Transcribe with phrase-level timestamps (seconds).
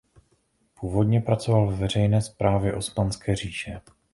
[0.79, 3.81] Původně pracoval ve veřejné správě Osmanské říše.